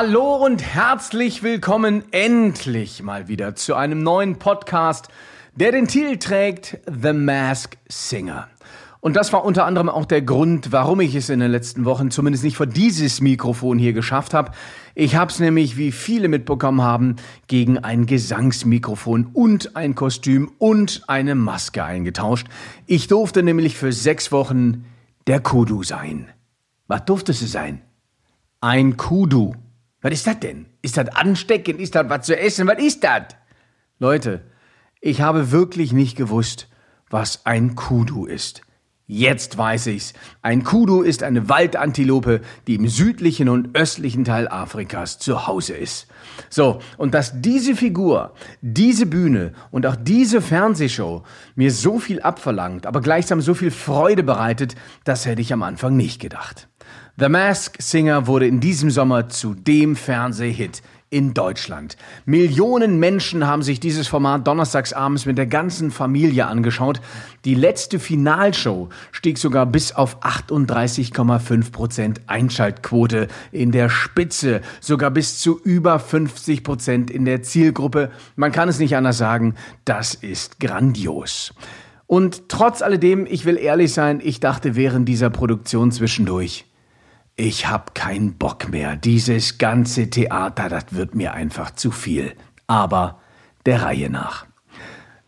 [0.00, 5.08] Hallo und herzlich willkommen endlich mal wieder zu einem neuen Podcast,
[5.56, 8.46] der den Titel trägt The Mask Singer.
[9.00, 12.12] Und das war unter anderem auch der Grund, warum ich es in den letzten Wochen
[12.12, 14.52] zumindest nicht vor dieses Mikrofon hier geschafft habe.
[14.94, 17.16] Ich habe es nämlich, wie viele mitbekommen haben,
[17.48, 22.46] gegen ein Gesangsmikrofon und ein Kostüm und eine Maske eingetauscht.
[22.86, 24.84] Ich durfte nämlich für sechs Wochen
[25.26, 26.28] der Kudu sein.
[26.86, 27.80] Was durftest du sein?
[28.60, 29.54] Ein Kudu.
[30.00, 30.66] Was ist das denn?
[30.80, 31.80] Ist das ansteckend?
[31.80, 32.68] Ist das was zu essen?
[32.68, 33.24] Was ist das?
[33.98, 34.42] Leute,
[35.00, 36.68] ich habe wirklich nicht gewusst,
[37.10, 38.62] was ein Kudu ist.
[39.10, 40.12] Jetzt weiß ich's.
[40.42, 46.08] Ein Kudu ist eine Waldantilope, die im südlichen und östlichen Teil Afrikas zu Hause ist.
[46.50, 51.22] So, und dass diese Figur, diese Bühne und auch diese Fernsehshow
[51.54, 54.74] mir so viel abverlangt, aber gleichsam so viel Freude bereitet,
[55.04, 56.68] das hätte ich am Anfang nicht gedacht.
[57.20, 61.96] The Mask Singer wurde in diesem Sommer zu dem Fernsehhit in Deutschland.
[62.26, 67.00] Millionen Menschen haben sich dieses Format donnerstagsabends mit der ganzen Familie angeschaut.
[67.44, 75.40] Die letzte Finalshow stieg sogar bis auf 38,5 Prozent Einschaltquote in der Spitze, sogar bis
[75.40, 78.12] zu über 50 Prozent in der Zielgruppe.
[78.36, 81.52] Man kann es nicht anders sagen, das ist grandios.
[82.06, 86.67] Und trotz alledem, ich will ehrlich sein, ich dachte während dieser Produktion zwischendurch,
[87.38, 88.96] ich hab keinen Bock mehr.
[88.96, 92.32] Dieses ganze Theater, das wird mir einfach zu viel.
[92.66, 93.20] Aber
[93.64, 94.44] der Reihe nach.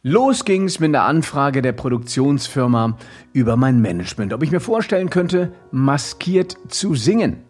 [0.03, 2.97] Los ging's mit der Anfrage der Produktionsfirma
[3.33, 7.45] über mein Management, ob ich mir vorstellen könnte, maskiert zu singen.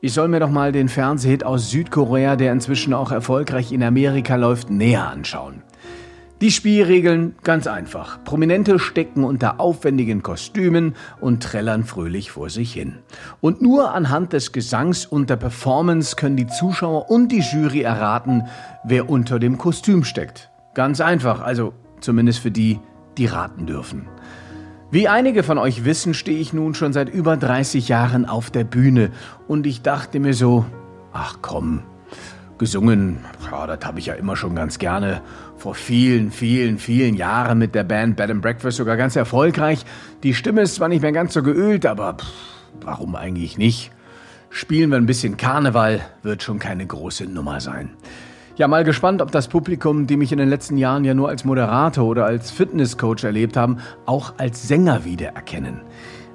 [0.00, 4.36] Ich soll mir doch mal den Fernsehhit aus Südkorea, der inzwischen auch erfolgreich in Amerika
[4.36, 5.62] läuft, näher anschauen.
[6.40, 8.24] Die Spielregeln ganz einfach.
[8.24, 13.00] Prominente stecken unter aufwendigen Kostümen und trällern fröhlich vor sich hin.
[13.42, 18.44] Und nur anhand des Gesangs und der Performance können die Zuschauer und die Jury erraten,
[18.84, 20.50] wer unter dem Kostüm steckt.
[20.72, 22.80] Ganz einfach, also zumindest für die,
[23.18, 24.08] die raten dürfen.
[24.90, 28.64] Wie einige von euch wissen, stehe ich nun schon seit über 30 Jahren auf der
[28.64, 29.10] Bühne
[29.46, 30.64] und ich dachte mir so,
[31.12, 31.82] ach komm,
[32.60, 35.22] gesungen, ja, das habe ich ja immer schon ganz gerne.
[35.60, 39.84] Vor vielen, vielen, vielen Jahren mit der Band Bed and Breakfast sogar ganz erfolgreich.
[40.22, 42.26] Die Stimme ist zwar nicht mehr ganz so geölt, aber pff,
[42.80, 43.90] warum eigentlich nicht?
[44.48, 47.90] Spielen wir ein bisschen Karneval, wird schon keine große Nummer sein.
[48.56, 51.44] Ja, mal gespannt, ob das Publikum, die mich in den letzten Jahren ja nur als
[51.44, 55.82] Moderator oder als Fitnesscoach erlebt haben, auch als Sänger wiedererkennen.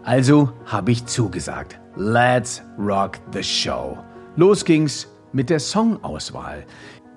[0.03, 1.79] Also habe ich zugesagt.
[1.95, 3.97] Let's rock the show.
[4.35, 6.63] Los ging's mit der Songauswahl.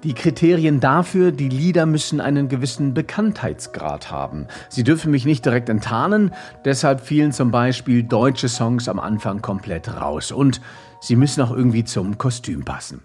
[0.04, 4.46] Die Kriterien dafür, die Lieder müssen einen gewissen Bekanntheitsgrad haben.
[4.68, 6.32] Sie dürfen mich nicht direkt enttarnen,
[6.64, 10.60] deshalb fielen zum Beispiel deutsche Songs am Anfang komplett raus und
[11.00, 13.02] sie müssen auch irgendwie zum Kostüm passen.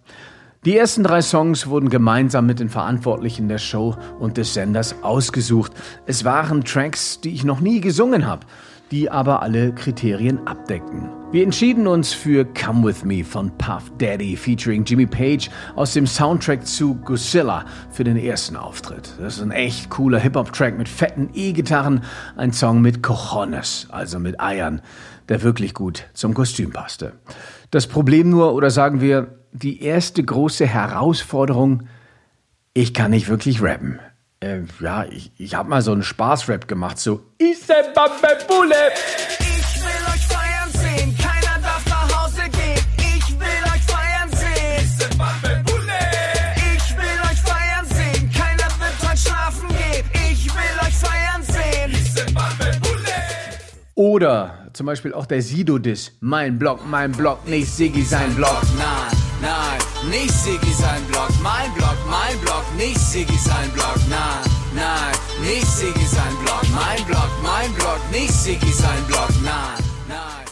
[0.65, 5.71] Die ersten drei Songs wurden gemeinsam mit den Verantwortlichen der Show und des Senders ausgesucht.
[6.05, 8.45] Es waren Tracks, die ich noch nie gesungen habe
[8.93, 11.09] die aber alle Kriterien abdeckten.
[11.31, 16.05] Wir entschieden uns für Come With Me von Puff Daddy featuring Jimmy Page aus dem
[16.05, 19.09] Soundtrack zu Godzilla für den ersten Auftritt.
[19.19, 22.01] Das ist ein echt cooler Hip-Hop-Track mit fetten E-Gitarren,
[22.37, 24.79] ein Song mit Cojones, also mit Eiern,
[25.27, 27.13] der wirklich gut zum Kostüm passte.
[27.71, 31.87] Das Problem nur, oder sagen wir, die erste große Herausforderung,
[32.75, 33.99] ich kann nicht wirklich rappen.
[34.43, 37.21] Äh, ja, ich, ich habe mal so einen Spaßrap gemacht, so.
[37.37, 38.11] Ich will euch
[40.27, 42.81] feiern sehen, keiner darf nach Hause gehen.
[42.97, 44.83] Ich will euch feiern sehen.
[46.75, 50.05] Ich will euch feiern sehen, keiner wird heute schlafen gehen.
[50.29, 51.93] Ich will euch feiern sehen.
[53.96, 56.17] Oder zum Beispiel auch der Sido-Diss.
[56.19, 58.61] Mein Block, mein Block, nicht Siggi sein Block.
[58.78, 59.79] Nein, nein,
[60.09, 61.29] nicht Siggi sein Block.
[61.43, 63.99] Mein Block, mein Block, nicht Siggi sein Block.
[64.09, 64.43] Nein,
[64.73, 66.63] nein, nicht Siggi sein Block.
[66.73, 69.29] Mein Block, mein Block, nicht Siggi sein Block.
[69.43, 70.45] Nein, nein.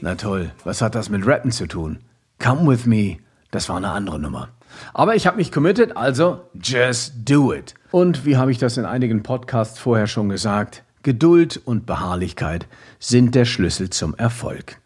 [0.00, 1.98] Na toll, was hat das mit Rappen zu tun?
[2.38, 3.18] Come with me,
[3.50, 4.48] das war eine andere Nummer.
[4.94, 7.74] Aber ich habe mich committed, also just do it.
[7.90, 10.82] Und wie habe ich das in einigen Podcasts vorher schon gesagt?
[11.02, 12.66] Geduld und Beharrlichkeit
[12.98, 14.80] sind der Schlüssel zum Erfolg.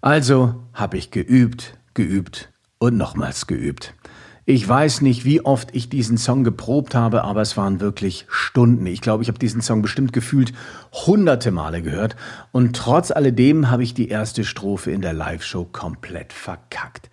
[0.00, 3.94] Also habe ich geübt, geübt und nochmals geübt.
[4.46, 8.84] Ich weiß nicht, wie oft ich diesen Song geprobt habe, aber es waren wirklich Stunden.
[8.84, 10.52] Ich glaube, ich habe diesen Song bestimmt gefühlt
[10.92, 12.14] hunderte Male gehört
[12.52, 17.08] und trotz alledem habe ich die erste Strophe in der Live-Show komplett verkackt.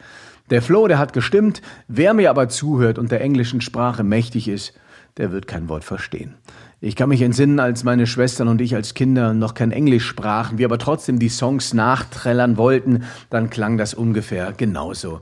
[0.50, 4.74] Der Flow, der hat gestimmt, wer mir aber zuhört und der englischen Sprache mächtig ist,
[5.16, 6.36] der wird kein Wort verstehen.
[6.81, 10.58] Ich kann mich entsinnen, als meine Schwestern und ich als Kinder noch kein Englisch sprachen,
[10.58, 15.22] wir aber trotzdem die Songs nachträllern wollten, dann klang das ungefähr genauso.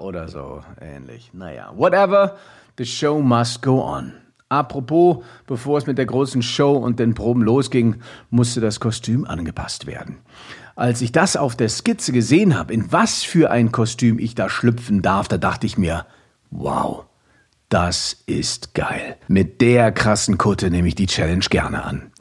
[0.00, 1.30] Oder so ähnlich.
[1.32, 2.36] Naja, whatever.
[2.76, 4.12] The show must go on.
[4.48, 7.96] Apropos, bevor es mit der großen Show und den Proben losging,
[8.28, 10.18] musste das Kostüm angepasst werden.
[10.76, 14.50] Als ich das auf der Skizze gesehen habe, in was für ein Kostüm ich da
[14.50, 16.06] schlüpfen darf, da dachte ich mir,
[16.50, 17.06] wow,
[17.70, 19.16] das ist geil.
[19.26, 22.12] Mit der krassen Kutte nehme ich die Challenge gerne an.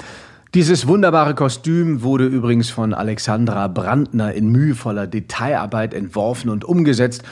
[0.53, 7.23] Dieses wunderbare Kostüm wurde übrigens von Alexandra Brandner in mühevoller Detailarbeit entworfen und umgesetzt.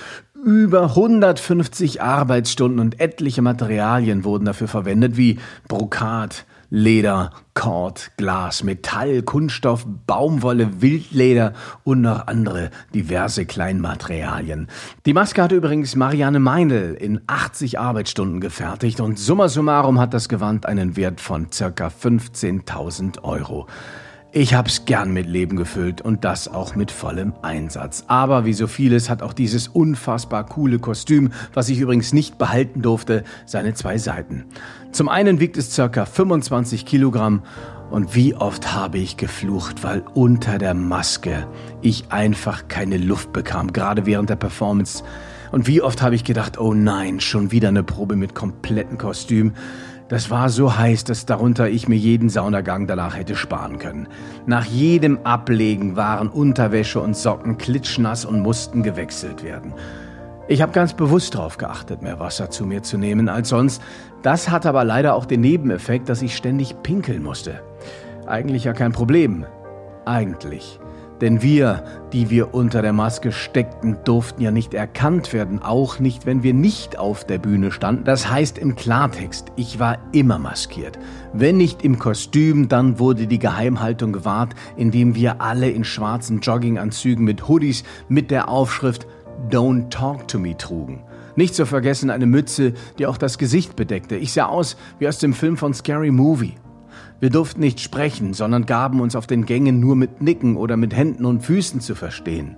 [0.45, 5.37] Über 150 Arbeitsstunden und etliche Materialien wurden dafür verwendet, wie
[5.67, 14.67] Brokat, Leder, Kord, Glas, Metall, Kunststoff, Baumwolle, Wildleder und noch andere diverse Kleinmaterialien.
[15.05, 20.29] Die Maske hat übrigens Marianne Meinl in 80 Arbeitsstunden gefertigt und summa summarum hat das
[20.29, 23.67] Gewand einen Wert von circa 15.000 Euro.
[24.31, 28.03] Ich hab's gern mit Leben gefüllt und das auch mit vollem Einsatz.
[28.05, 32.83] Aber wie so vieles hat auch dieses unfassbar coole Kostüm, was ich übrigens nicht behalten
[32.83, 34.45] durfte, seine zwei Seiten.
[34.91, 37.41] Zum einen wiegt es circa 25 Kilogramm
[37.89, 41.47] und wie oft habe ich geflucht, weil unter der Maske
[41.81, 45.03] ich einfach keine Luft bekam, gerade während der Performance.
[45.51, 49.53] Und wie oft habe ich gedacht, oh nein, schon wieder eine Probe mit komplettem Kostüm.
[50.09, 54.07] Das war so heiß, dass darunter ich mir jeden Saunagang danach hätte sparen können.
[54.47, 59.73] Nach jedem Ablegen waren Unterwäsche und Socken klitschnass und mussten gewechselt werden.
[60.47, 63.83] Ich habe ganz bewusst darauf geachtet, mehr Wasser zu mir zu nehmen als sonst.
[64.23, 67.61] Das hat aber leider auch den Nebeneffekt, dass ich ständig pinkeln musste.
[68.25, 69.45] Eigentlich ja kein Problem.
[70.05, 70.79] Eigentlich.
[71.21, 71.83] Denn wir,
[72.13, 76.53] die wir unter der Maske steckten, durften ja nicht erkannt werden, auch nicht, wenn wir
[76.53, 78.05] nicht auf der Bühne standen.
[78.05, 80.97] Das heißt im Klartext, ich war immer maskiert.
[81.33, 87.25] Wenn nicht im Kostüm, dann wurde die Geheimhaltung gewahrt, indem wir alle in schwarzen Jogginganzügen
[87.25, 89.05] mit Hoodies mit der Aufschrift
[89.49, 91.03] Don't Talk to Me trugen.
[91.35, 94.15] Nicht zu vergessen eine Mütze, die auch das Gesicht bedeckte.
[94.15, 96.55] Ich sah aus wie aus dem Film von Scary Movie.
[97.19, 100.95] Wir durften nicht sprechen, sondern gaben uns auf den Gängen nur mit Nicken oder mit
[100.95, 102.55] Händen und Füßen zu verstehen.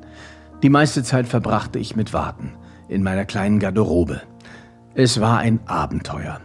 [0.62, 2.52] Die meiste Zeit verbrachte ich mit Warten
[2.88, 4.22] in meiner kleinen Garderobe.
[4.94, 6.40] Es war ein Abenteuer.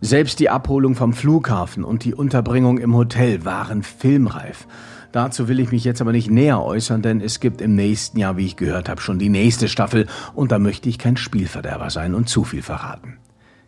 [0.00, 4.66] Selbst die Abholung vom Flughafen und die Unterbringung im Hotel waren filmreif.
[5.12, 8.36] Dazu will ich mich jetzt aber nicht näher äußern, denn es gibt im nächsten Jahr,
[8.36, 12.14] wie ich gehört habe, schon die nächste Staffel und da möchte ich kein Spielverderber sein
[12.14, 13.16] und zu viel verraten.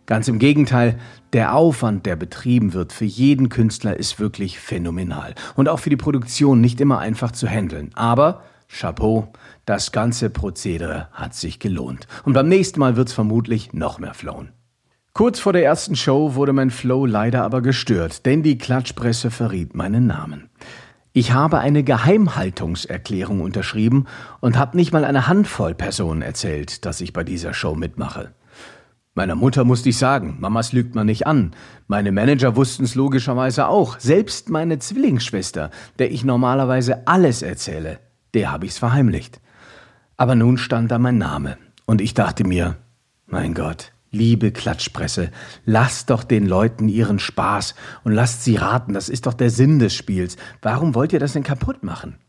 [0.07, 0.97] Ganz im Gegenteil,
[1.33, 5.35] der Aufwand, der betrieben wird für jeden Künstler, ist wirklich phänomenal.
[5.55, 7.91] Und auch für die Produktion nicht immer einfach zu handeln.
[7.93, 9.33] Aber, Chapeau,
[9.65, 12.07] das ganze Prozedere hat sich gelohnt.
[12.23, 14.53] Und beim nächsten Mal wird's vermutlich noch mehr flowen.
[15.11, 19.75] Kurz vor der ersten Show wurde mein Flow leider aber gestört, denn die Klatschpresse verriet
[19.75, 20.49] meinen Namen.
[21.11, 24.05] Ich habe eine Geheimhaltungserklärung unterschrieben
[24.39, 28.31] und habe nicht mal eine Handvoll Personen erzählt, dass ich bei dieser Show mitmache.
[29.17, 31.55] Meiner Mutter musste ich sagen, Mamas lügt man nicht an.
[31.87, 33.97] Meine Manager wussten es logischerweise auch.
[33.97, 37.99] Selbst meine Zwillingsschwester, der ich normalerweise alles erzähle,
[38.35, 39.41] der habe ich's verheimlicht.
[40.17, 41.57] Aber nun stand da mein Name
[41.87, 42.75] und ich dachte mir,
[43.25, 45.31] mein Gott, liebe Klatschpresse,
[45.65, 49.79] lasst doch den Leuten ihren Spaß und lasst sie raten, das ist doch der Sinn
[49.79, 50.37] des Spiels.
[50.61, 52.19] Warum wollt ihr das denn kaputt machen?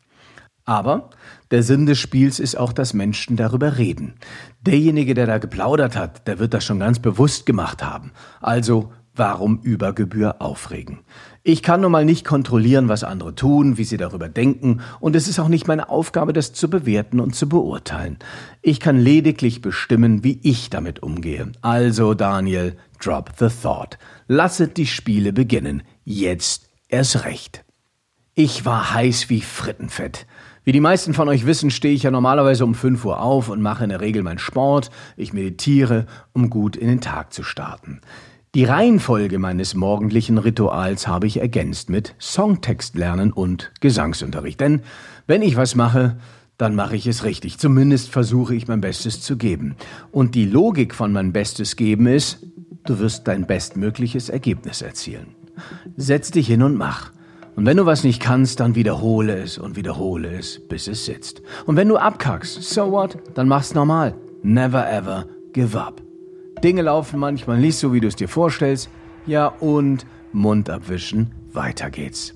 [0.64, 1.10] Aber
[1.50, 4.14] der Sinn des Spiels ist auch, dass Menschen darüber reden.
[4.60, 8.12] Derjenige, der da geplaudert hat, der wird das schon ganz bewusst gemacht haben.
[8.40, 11.00] Also, warum über Gebühr aufregen?
[11.42, 15.28] Ich kann nun mal nicht kontrollieren, was andere tun, wie sie darüber denken, und es
[15.28, 18.18] ist auch nicht meine Aufgabe, das zu bewerten und zu beurteilen.
[18.60, 21.50] Ich kann lediglich bestimmen, wie ich damit umgehe.
[21.62, 23.98] Also, Daniel, drop the thought.
[24.26, 25.82] Lasset die Spiele beginnen.
[26.04, 27.64] Jetzt erst recht.
[28.34, 30.26] Ich war heiß wie Frittenfett.
[30.68, 33.62] Wie die meisten von euch wissen, stehe ich ja normalerweise um 5 Uhr auf und
[33.62, 34.90] mache in der Regel meinen Sport.
[35.16, 38.02] Ich meditiere, um gut in den Tag zu starten.
[38.54, 44.60] Die Reihenfolge meines morgendlichen Rituals habe ich ergänzt mit Songtext lernen und Gesangsunterricht.
[44.60, 44.82] Denn
[45.26, 46.18] wenn ich was mache,
[46.58, 47.58] dann mache ich es richtig.
[47.58, 49.74] Zumindest versuche ich mein Bestes zu geben.
[50.12, 52.46] Und die Logik von mein Bestes geben ist,
[52.84, 55.28] du wirst dein bestmögliches Ergebnis erzielen.
[55.96, 57.10] Setz dich hin und mach.
[57.58, 61.42] Und wenn du was nicht kannst, dann wiederhole es und wiederhole es, bis es sitzt.
[61.66, 63.18] Und wenn du abkackst, so what?
[63.34, 64.14] Dann mach's normal.
[64.44, 66.00] Never ever give up.
[66.62, 68.88] Dinge laufen manchmal nicht so, wie du es dir vorstellst.
[69.26, 72.32] Ja, und Mund abwischen, weiter geht's.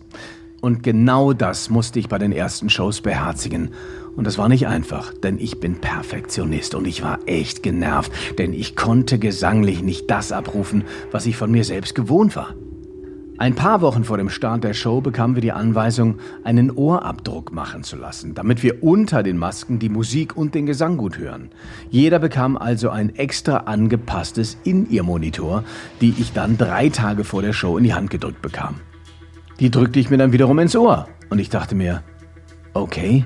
[0.61, 3.71] Und genau das musste ich bei den ersten Shows beherzigen.
[4.17, 8.53] Und das war nicht einfach, denn ich bin Perfektionist und ich war echt genervt, denn
[8.53, 12.57] ich konnte gesanglich nicht das abrufen, was ich von mir selbst gewohnt war.
[13.39, 17.83] Ein paar Wochen vor dem Start der Show bekamen wir die Anweisung, einen Ohrabdruck machen
[17.83, 21.51] zu lassen, damit wir unter den Masken die Musik und den Gesang gut hören.
[21.91, 25.65] Jeder bekam also ein extra angepasstes In-Ear-Monitor,
[26.01, 28.77] die ich dann drei Tage vor der Show in die Hand gedrückt bekam.
[29.61, 32.03] Die drückte ich mir dann wiederum ins Ohr und ich dachte mir,
[32.75, 33.25] okay,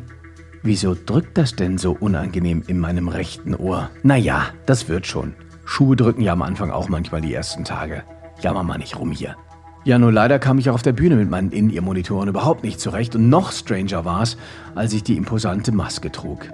[0.62, 3.90] wieso drückt das denn so unangenehm in meinem rechten Ohr?
[4.02, 5.34] Naja, das wird schon.
[5.64, 8.04] Schuhe drücken ja am Anfang auch manchmal die ersten Tage.
[8.40, 9.36] Jammer mal nicht rum hier.
[9.86, 13.14] Ja, nur leider kam ich auch auf der Bühne mit meinen In-Ear-Monitoren überhaupt nicht zurecht
[13.14, 14.36] und noch stranger war es,
[14.74, 16.50] als ich die imposante Maske trug.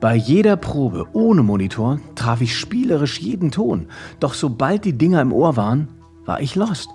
[0.00, 3.86] Bei jeder Probe ohne Monitor traf ich spielerisch jeden Ton,
[4.18, 5.86] doch sobald die Dinger im Ohr waren,
[6.24, 6.88] war ich lost.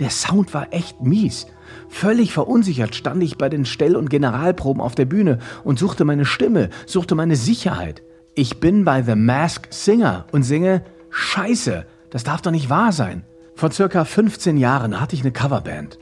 [0.00, 1.46] Der Sound war echt mies.
[1.90, 6.24] Völlig verunsichert stand ich bei den Stell- und Generalproben auf der Bühne und suchte meine
[6.24, 8.00] Stimme, suchte meine Sicherheit.
[8.34, 13.24] Ich bin bei The Mask Singer und singe Scheiße, das darf doch nicht wahr sein.
[13.60, 15.98] Vor circa 15 Jahren hatte ich eine Coverband.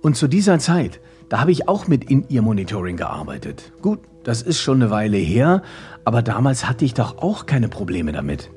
[0.00, 3.72] Und zu dieser Zeit, da habe ich auch mit In-Ear-Monitoring gearbeitet.
[3.82, 5.62] Gut, das ist schon eine Weile her,
[6.04, 8.52] aber damals hatte ich doch auch keine Probleme damit.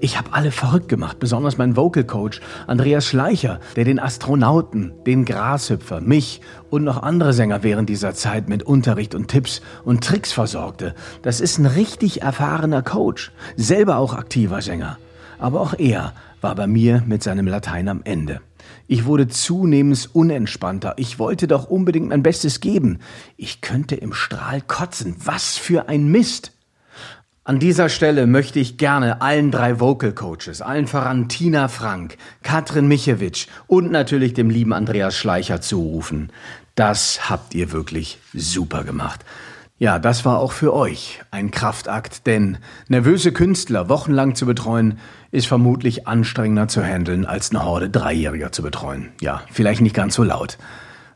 [0.00, 5.24] Ich habe alle verrückt gemacht, besonders mein Vocal Coach Andreas Schleicher, der den Astronauten, den
[5.24, 6.40] Grashüpfer, mich
[6.70, 10.96] und noch andere Sänger während dieser Zeit mit Unterricht und Tipps und Tricks versorgte.
[11.22, 14.98] Das ist ein richtig erfahrener Coach, selber auch aktiver Sänger.
[15.38, 16.14] Aber auch er
[16.46, 18.40] war bei mir mit seinem Latein am Ende.
[18.86, 20.94] Ich wurde zunehmend unentspannter.
[20.96, 23.00] Ich wollte doch unbedingt mein Bestes geben.
[23.36, 25.16] Ich könnte im Strahl kotzen.
[25.24, 26.52] Was für ein Mist!
[27.42, 32.86] An dieser Stelle möchte ich gerne allen drei Vocal Coaches, allen voran Tina Frank, Katrin
[32.86, 36.30] Michewitsch und natürlich dem lieben Andreas Schleicher zurufen.
[36.76, 39.24] Das habt ihr wirklich super gemacht.
[39.78, 42.56] Ja, das war auch für euch ein Kraftakt, denn
[42.88, 44.98] nervöse Künstler wochenlang zu betreuen,
[45.36, 49.10] ist vermutlich anstrengender zu handeln, als eine Horde Dreijähriger zu betreuen.
[49.20, 50.56] Ja, vielleicht nicht ganz so laut.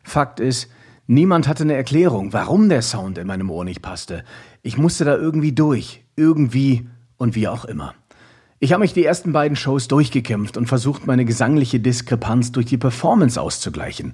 [0.02, 0.70] Fakt ist,
[1.06, 4.22] niemand hatte eine Erklärung, warum der Sound in meinem Ohr nicht passte.
[4.60, 6.86] Ich musste da irgendwie durch, irgendwie
[7.16, 7.94] und wie auch immer.
[8.58, 12.76] Ich habe mich die ersten beiden Shows durchgekämpft und versucht, meine gesangliche Diskrepanz durch die
[12.76, 14.12] Performance auszugleichen.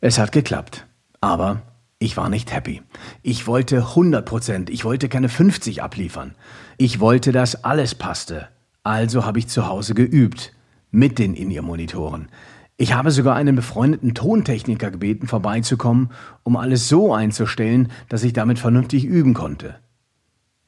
[0.00, 0.86] Es hat geklappt,
[1.20, 1.60] aber
[1.98, 2.80] ich war nicht happy.
[3.22, 6.34] Ich wollte 100 Prozent, ich wollte keine 50 abliefern.
[6.78, 8.48] Ich wollte, dass alles passte.
[8.86, 10.52] Also habe ich zu Hause geübt.
[10.92, 12.28] Mit den In-Ear-Monitoren.
[12.76, 16.10] Ich habe sogar einen befreundeten Tontechniker gebeten, vorbeizukommen,
[16.44, 19.74] um alles so einzustellen, dass ich damit vernünftig üben konnte.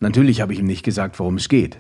[0.01, 1.79] Natürlich habe ich ihm nicht gesagt, worum es geht.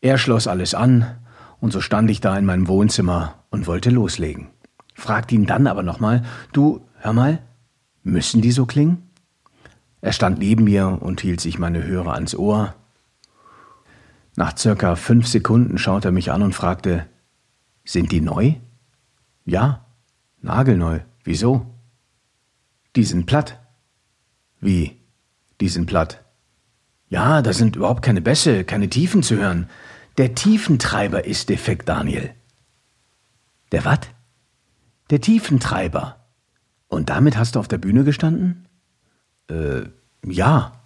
[0.00, 1.16] Er schloss alles an,
[1.58, 4.50] und so stand ich da in meinem Wohnzimmer und wollte loslegen.
[4.94, 6.22] Fragte ihn dann aber nochmal,
[6.52, 7.40] du, hör mal,
[8.04, 9.10] müssen die so klingen?
[10.00, 12.76] Er stand neben mir und hielt sich meine Hörer ans Ohr,
[14.36, 17.06] nach circa fünf Sekunden schaut er mich an und fragte,
[17.84, 18.54] sind die neu?
[19.44, 19.84] Ja,
[20.40, 21.00] nagelneu.
[21.22, 21.66] Wieso?
[22.96, 23.60] Die sind platt.
[24.60, 25.00] Wie?
[25.60, 26.24] Die sind platt.
[27.08, 29.68] Ja, da sind überhaupt keine Bässe, keine Tiefen zu hören.
[30.16, 32.34] Der Tiefentreiber ist defekt, Daniel.
[33.72, 34.08] Der wat?
[35.10, 36.24] Der Tiefentreiber.
[36.88, 38.66] Und damit hast du auf der Bühne gestanden?
[39.48, 39.82] Äh,
[40.24, 40.80] ja.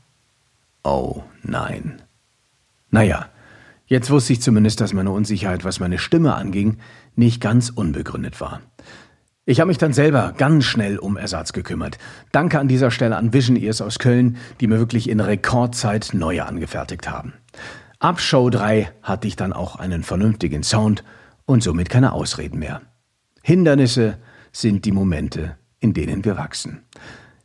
[0.82, 2.02] Oh nein.
[2.90, 3.28] Naja,
[3.88, 6.76] Jetzt wusste ich zumindest, dass meine Unsicherheit, was meine Stimme anging,
[7.16, 8.60] nicht ganz unbegründet war.
[9.46, 11.96] Ich habe mich dann selber ganz schnell um Ersatz gekümmert.
[12.30, 16.44] Danke an dieser Stelle an Vision Ears aus Köln, die mir wirklich in Rekordzeit neue
[16.44, 17.32] angefertigt haben.
[17.98, 21.02] Ab Show 3 hatte ich dann auch einen vernünftigen Sound
[21.46, 22.82] und somit keine Ausreden mehr.
[23.42, 24.18] Hindernisse
[24.52, 26.82] sind die Momente, in denen wir wachsen.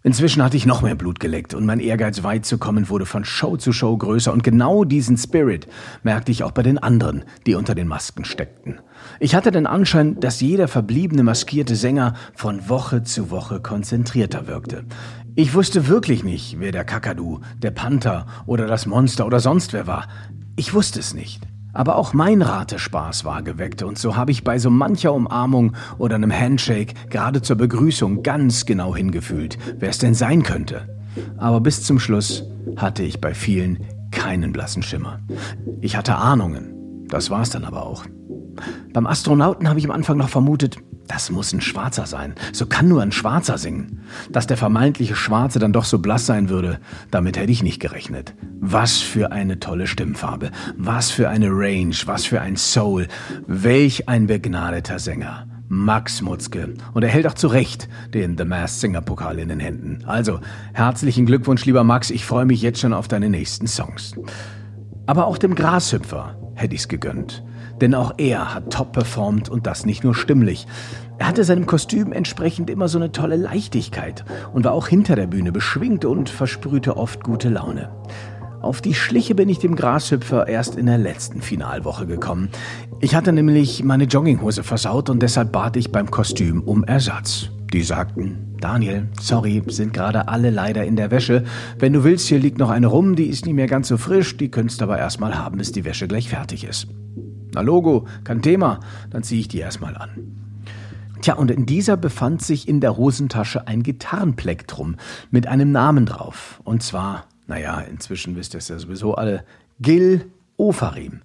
[0.05, 3.24] Inzwischen hatte ich noch mehr Blut geleckt und mein Ehrgeiz weit zu kommen wurde von
[3.24, 5.65] Show zu Show größer und genau diesen Spirit
[6.03, 8.81] merkte ich auch bei den anderen, die unter den Masken steckten.
[9.22, 14.83] Ich hatte den Anschein, dass jeder verbliebene maskierte Sänger von Woche zu Woche konzentrierter wirkte.
[15.36, 19.88] Ich wusste wirklich nicht, wer der Kakadu, der Panther oder das Monster oder sonst wer
[19.88, 20.10] war.
[20.57, 21.41] Ich wusste es nicht.
[21.73, 26.15] Aber auch mein Ratespaß war geweckt und so habe ich bei so mancher Umarmung oder
[26.15, 30.87] einem Handshake gerade zur Begrüßung ganz genau hingefühlt, wer es denn sein könnte.
[31.37, 32.43] Aber bis zum Schluss
[32.77, 33.79] hatte ich bei vielen
[34.11, 35.19] keinen blassen Schimmer.
[35.81, 38.05] Ich hatte Ahnungen, das war's dann aber auch.
[38.93, 40.77] Beim Astronauten habe ich am Anfang noch vermutet,
[41.07, 42.36] das muss ein Schwarzer sein.
[42.53, 44.01] So kann nur ein Schwarzer singen.
[44.31, 46.79] Dass der vermeintliche Schwarze dann doch so blass sein würde,
[47.12, 48.33] damit hätte ich nicht gerechnet.
[48.60, 50.51] Was für eine tolle Stimmfarbe.
[50.77, 51.95] Was für eine Range.
[52.05, 53.07] Was für ein Soul.
[53.48, 55.48] Welch ein begnadeter Sänger.
[55.67, 56.75] Max Mutzke.
[56.93, 60.00] Und er hält auch zu Recht den The Masked Singer Pokal in den Händen.
[60.05, 60.39] Also,
[60.74, 62.12] herzlichen Glückwunsch, lieber Max.
[62.12, 64.13] Ich freue mich jetzt schon auf deine nächsten Songs.
[65.05, 67.43] Aber auch dem Grashüpfer hätte ich's gegönnt.
[67.81, 70.67] Denn auch er hat top performt und das nicht nur stimmlich.
[71.17, 75.27] Er hatte seinem Kostüm entsprechend immer so eine tolle Leichtigkeit und war auch hinter der
[75.27, 77.89] Bühne beschwingt und versprühte oft gute Laune.
[78.61, 82.47] Auf die Schliche bin ich dem Grashüpfer erst in der letzten Finalwoche gekommen.
[83.01, 87.49] Ich hatte nämlich meine Jogginghose versaut und deshalb bat ich beim Kostüm um Ersatz.
[87.73, 91.43] Die sagten, Daniel, sorry, sind gerade alle leider in der Wäsche.
[91.77, 94.37] Wenn du willst, hier liegt noch eine rum, die ist nicht mehr ganz so frisch,
[94.37, 96.87] die könntest aber erstmal haben, bis die Wäsche gleich fertig ist.
[97.53, 98.79] Na Logo, kein Thema,
[99.10, 100.10] dann ziehe ich die erstmal an.
[101.22, 104.98] Tja, und in dieser befand sich in der Hosentasche ein Gitarrenplektrum
[105.31, 106.60] mit einem Namen drauf.
[106.65, 109.45] Und zwar, naja, inzwischen wisst ihr es ja sowieso alle,
[109.79, 111.22] Gil Ofarim.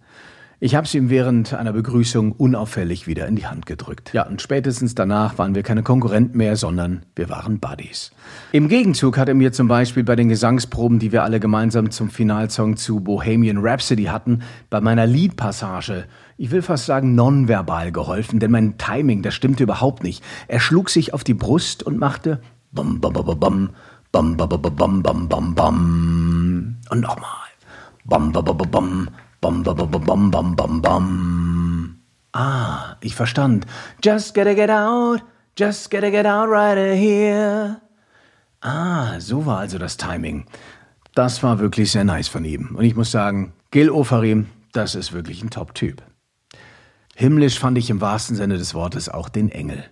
[0.60, 4.12] Ich habe sie ihm während einer Begrüßung unauffällig wieder in die Hand gedrückt.
[4.12, 8.10] Ja, und spätestens danach waren wir keine Konkurrenten mehr, sondern wir waren Buddies.
[8.50, 12.10] Im Gegenzug hat er mir zum Beispiel bei den Gesangsproben, die wir alle gemeinsam zum
[12.10, 18.50] Finalsong zu Bohemian Rhapsody hatten, bei meiner Liedpassage, ich will fast sagen nonverbal geholfen, denn
[18.50, 20.24] mein Timing, das stimmte überhaupt nicht.
[20.48, 22.40] Er schlug sich auf die Brust und machte
[22.72, 23.70] bam bam bam bam
[24.10, 27.30] bam bam bam bam bam bam und nochmal
[28.04, 29.08] bam bam bam bam
[29.40, 32.00] Bam, bam, bam, bam, bam, bam, bam.
[32.32, 33.66] Ah, ich verstand.
[34.02, 35.22] Just gotta get out,
[35.56, 37.80] just gotta get out right here.
[38.60, 40.46] Ah, so war also das Timing.
[41.14, 42.74] Das war wirklich sehr nice von ihm.
[42.74, 46.02] Und ich muss sagen, Gil Ofarim, das ist wirklich ein Top-Typ.
[47.14, 49.84] Himmlisch fand ich im wahrsten Sinne des Wortes auch den Engel.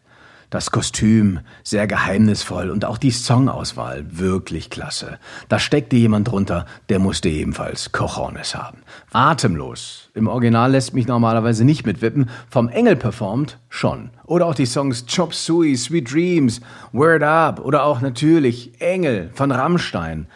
[0.50, 5.18] Das Kostüm sehr geheimnisvoll und auch die Songauswahl wirklich klasse.
[5.48, 8.78] Da steckte jemand drunter, der musste ebenfalls Cojones haben.
[9.12, 10.10] Atemlos.
[10.14, 12.30] Im Original lässt mich normalerweise nicht mitwippen.
[12.48, 14.10] Vom Engel performt schon.
[14.24, 16.60] Oder auch die Songs Chop Suey, Sweet Dreams,
[16.92, 20.26] Word Up oder auch natürlich Engel von Rammstein.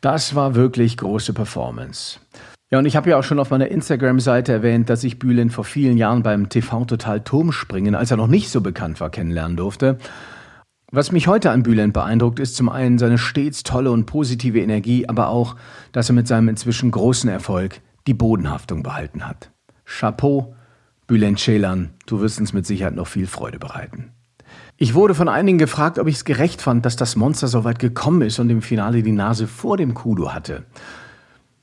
[0.00, 2.20] Das war wirklich große Performance.
[2.70, 5.62] Ja, und ich habe ja auch schon auf meiner Instagram-Seite erwähnt, dass ich Bülent vor
[5.62, 9.98] vielen Jahren beim TV Total Turmspringen, als er noch nicht so bekannt war, kennenlernen durfte.
[10.90, 15.08] Was mich heute an Bülent beeindruckt, ist zum einen seine stets tolle und positive Energie,
[15.08, 15.54] aber auch,
[15.92, 19.52] dass er mit seinem inzwischen großen Erfolg die Bodenhaftung behalten hat.
[19.84, 20.56] Chapeau,
[21.06, 24.10] Bülent Ceylan, du wirst uns mit Sicherheit noch viel Freude bereiten.
[24.76, 27.78] Ich wurde von einigen gefragt, ob ich es gerecht fand, dass das Monster so weit
[27.78, 30.64] gekommen ist und im Finale die Nase vor dem Kudo hatte.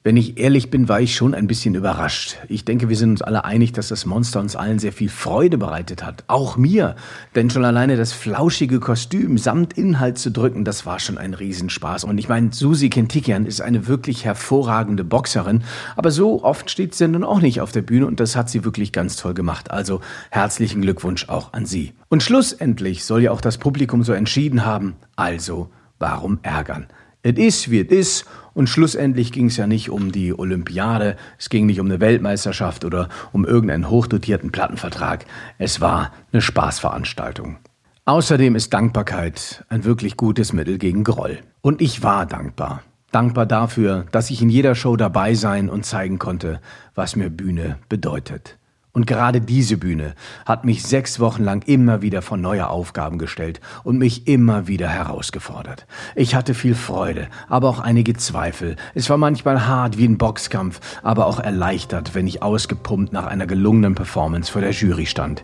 [0.06, 2.36] Wenn ich ehrlich bin, war ich schon ein bisschen überrascht.
[2.50, 5.58] Ich denke, wir sind uns alle einig, dass das Monster uns allen sehr viel Freude
[5.58, 6.26] bereitet hat.
[6.28, 6.98] Auch mir.
[7.36, 12.04] Denn schon alleine das flauschige Kostüm samt Inhalt zu drücken, das war schon ein Riesenspaß.
[12.04, 15.64] Und ich meine, Susi Kentikian ist eine wirklich hervorragende Boxerin.
[15.96, 18.66] Aber so oft steht sie nun auch nicht auf der Bühne und das hat sie
[18.66, 19.72] wirklich ganz toll gemacht.
[19.72, 21.94] Also herzlichen Glückwunsch auch an sie.
[22.10, 24.96] Und schlussendlich soll ja auch das Publikum so entschieden haben.
[25.16, 26.88] Also, warum ärgern?
[27.24, 28.26] Es ist, wie es ist.
[28.54, 32.86] Und schlussendlich ging es ja nicht um die Olympiade, es ging nicht um eine Weltmeisterschaft
[32.86, 35.26] oder um irgendeinen hochdotierten Plattenvertrag.
[35.58, 37.58] Es war eine Spaßveranstaltung.
[38.06, 41.40] Außerdem ist Dankbarkeit ein wirklich gutes Mittel gegen Groll.
[41.62, 42.84] Und ich war dankbar.
[43.12, 46.60] Dankbar dafür, dass ich in jeder Show dabei sein und zeigen konnte,
[46.94, 48.58] was mir Bühne bedeutet.
[48.96, 50.14] Und gerade diese Bühne
[50.46, 54.88] hat mich sechs Wochen lang immer wieder vor neue Aufgaben gestellt und mich immer wieder
[54.88, 55.88] herausgefordert.
[56.14, 58.76] Ich hatte viel Freude, aber auch einige Zweifel.
[58.94, 63.48] Es war manchmal hart wie ein Boxkampf, aber auch erleichtert, wenn ich ausgepumpt nach einer
[63.48, 65.44] gelungenen Performance vor der Jury stand.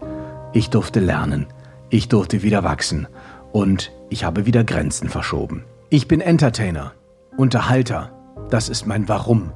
[0.54, 1.48] Ich durfte lernen,
[1.90, 3.08] ich durfte wieder wachsen
[3.52, 5.64] und ich habe wieder Grenzen verschoben.
[5.90, 6.94] Ich bin Entertainer,
[7.36, 8.12] Unterhalter,
[8.52, 9.54] das ist mein Warum.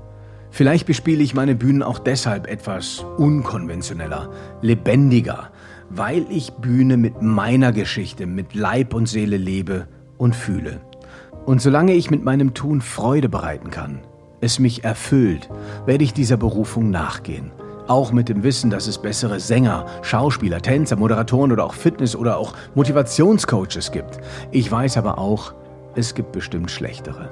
[0.53, 4.29] Vielleicht bespiele ich meine Bühnen auch deshalb etwas unkonventioneller,
[4.61, 5.49] lebendiger,
[5.89, 9.87] weil ich Bühne mit meiner Geschichte, mit Leib und Seele lebe
[10.19, 10.79] und fühle.
[11.47, 14.01] Und solange ich mit meinem Tun Freude bereiten kann,
[14.41, 15.49] es mich erfüllt,
[15.87, 17.51] werde ich dieser Berufung nachgehen.
[17.87, 22.37] Auch mit dem Wissen, dass es bessere Sänger, Schauspieler, Tänzer, Moderatoren oder auch Fitness- oder
[22.37, 24.19] auch Motivationscoaches gibt.
[24.51, 25.55] Ich weiß aber auch,
[25.95, 27.31] es gibt bestimmt schlechtere.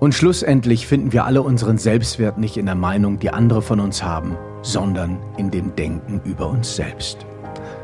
[0.00, 4.02] Und schlussendlich finden wir alle unseren Selbstwert nicht in der Meinung, die andere von uns
[4.02, 7.24] haben, sondern in dem Denken über uns selbst.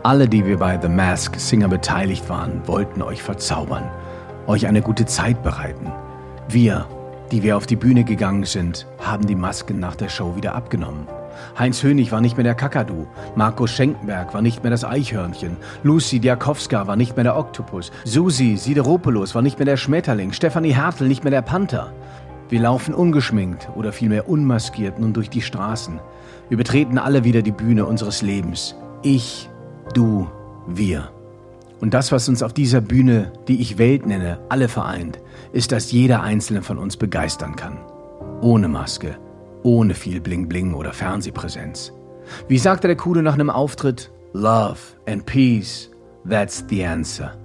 [0.02, 3.84] Alle, die wir bei The Mask Singer beteiligt waren, wollten euch verzaubern,
[4.46, 5.92] euch eine gute Zeit bereiten.
[6.48, 6.86] Wir,
[7.30, 11.06] die wir auf die Bühne gegangen sind, haben die Masken nach der Show wieder abgenommen.
[11.58, 16.20] Heinz Hönig war nicht mehr der Kakadu, Markus Schenkenberg war nicht mehr das Eichhörnchen, Lucy
[16.20, 21.08] Diakowska war nicht mehr der Oktopus, Susi Sideropoulos war nicht mehr der Schmetterling, Stefanie Hertel
[21.08, 21.92] nicht mehr der Panther.
[22.48, 26.00] Wir laufen ungeschminkt oder vielmehr unmaskiert nun durch die Straßen.
[26.48, 28.74] Wir betreten alle wieder die Bühne unseres Lebens.
[29.02, 29.48] Ich,
[29.94, 30.28] du,
[30.66, 31.10] wir.
[31.80, 35.20] Und das, was uns auf dieser Bühne, die ich Welt nenne, alle vereint,
[35.52, 37.78] ist, dass jeder einzelne von uns begeistern kann.
[38.40, 39.16] Ohne Maske
[39.62, 41.92] ohne viel Bling Bling oder Fernsehpräsenz.
[42.48, 44.10] Wie sagte der Kude nach einem Auftritt?
[44.32, 45.90] Love and Peace,
[46.28, 47.36] that's the answer.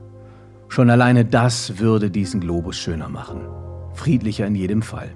[0.68, 3.42] Schon alleine das würde diesen Globus schöner machen.
[3.94, 5.10] Friedlicher in jedem Fall.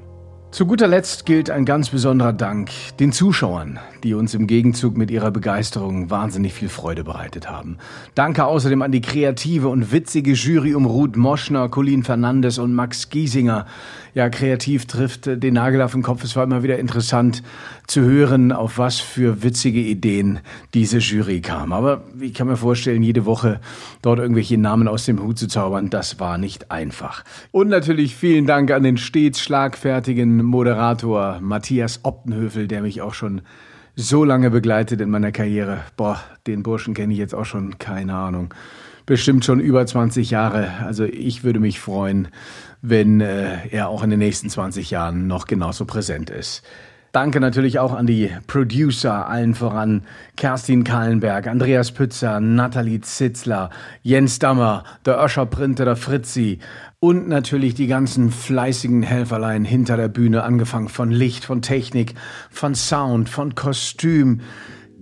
[0.52, 5.12] Zu guter Letzt gilt ein ganz besonderer Dank den Zuschauern, die uns im Gegenzug mit
[5.12, 7.78] ihrer Begeisterung wahnsinnig viel Freude bereitet haben.
[8.16, 13.10] Danke außerdem an die kreative und witzige Jury um Ruth Moschner, Colin Fernandes und Max
[13.10, 13.68] Giesinger.
[14.16, 16.24] Ja, kreativ trifft den Nagel auf den Kopf.
[16.24, 17.44] Es war immer wieder interessant
[17.86, 20.40] zu hören, auf was für witzige Ideen
[20.74, 21.72] diese Jury kam.
[21.72, 23.62] Aber ich kann mir vorstellen, jede Woche
[24.02, 27.24] dort irgendwelche Namen aus dem Hut zu zaubern, das war nicht einfach.
[27.52, 33.42] Und natürlich vielen Dank an den stets schlagfertigen Moderator Matthias Optenhöfel, der mich auch schon
[33.96, 35.82] so lange begleitet in meiner Karriere.
[35.98, 38.54] Boah, den Burschen kenne ich jetzt auch schon, keine Ahnung.
[39.06, 40.72] Bestimmt schon über 20 Jahre.
[40.86, 42.30] Also ich würde mich freuen,
[42.82, 46.64] wenn äh, er auch in den nächsten 20 Jahren noch genauso präsent ist.
[47.12, 50.04] Danke natürlich auch an die Producer, allen voran
[50.38, 53.72] Kerstin Kahlenberg, Andreas Pützer, Nathalie Zitzler,
[54.04, 56.60] Jens Dammer, der Öscher Printer, der Fritzi
[57.00, 62.14] und natürlich die ganzen fleißigen Helferlein hinter der Bühne, angefangen von Licht, von Technik,
[62.52, 64.42] von Sound, von Kostüm.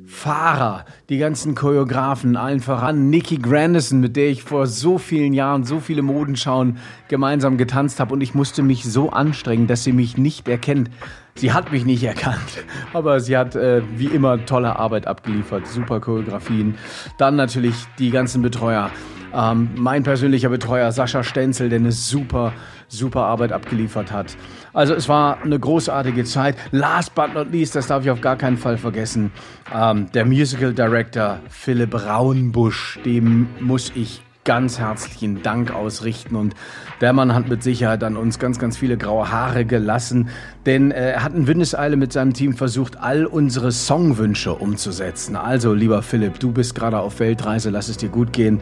[0.09, 5.65] Fahrer, die ganzen Choreografen, allen voran Nikki Grandison, mit der ich vor so vielen Jahren
[5.65, 6.77] so viele Modenschauen
[7.09, 10.89] gemeinsam getanzt habe und ich musste mich so anstrengen, dass sie mich nicht erkennt.
[11.37, 15.99] Sie hat mich nicht erkannt, aber sie hat äh, wie immer tolle Arbeit abgeliefert, super
[15.99, 16.75] Choreografien.
[17.19, 18.89] Dann natürlich die ganzen Betreuer.
[19.35, 22.53] Ähm, mein persönlicher Betreuer Sascha Stenzel, der eine super,
[22.87, 24.35] super Arbeit abgeliefert hat.
[24.73, 26.55] Also es war eine großartige Zeit.
[26.71, 29.31] Last but not least, das darf ich auf gar keinen Fall vergessen,
[29.71, 36.37] ähm, der Musical Director Philipp Raunbusch, dem muss ich ganz herzlichen Dank ausrichten.
[36.37, 36.55] Und
[37.01, 40.29] der Mann hat mit Sicherheit an uns ganz, ganz viele graue Haare gelassen,
[40.65, 45.35] denn äh, er hat in Windeseile mit seinem Team versucht, all unsere Songwünsche umzusetzen.
[45.35, 48.61] Also, lieber Philipp, du bist gerade auf Weltreise, lass es dir gut gehen.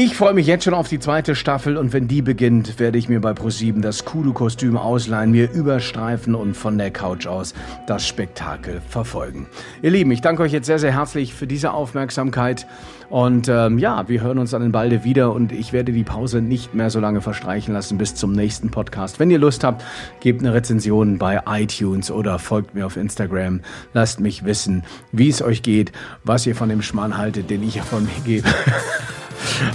[0.00, 3.08] Ich freue mich jetzt schon auf die zweite Staffel und wenn die beginnt, werde ich
[3.08, 7.52] mir bei ProSieben das Kudu-Kostüm ausleihen, mir überstreifen und von der Couch aus
[7.88, 9.48] das Spektakel verfolgen.
[9.82, 12.68] Ihr Lieben, ich danke euch jetzt sehr, sehr herzlich für diese Aufmerksamkeit
[13.10, 16.42] und ähm, ja, wir hören uns dann in Balde wieder und ich werde die Pause
[16.42, 19.18] nicht mehr so lange verstreichen lassen bis zum nächsten Podcast.
[19.18, 19.82] Wenn ihr Lust habt,
[20.20, 23.62] gebt eine Rezension bei iTunes oder folgt mir auf Instagram.
[23.94, 25.90] Lasst mich wissen, wie es euch geht,
[26.22, 28.48] was ihr von dem Schmarrn haltet, den ich von mir gebe.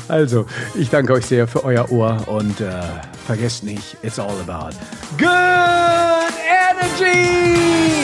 [0.07, 0.45] Also,
[0.75, 2.81] ich danke euch sehr für euer Ohr und äh,
[3.25, 4.75] vergesst nicht, it's all about
[5.17, 8.02] good energy!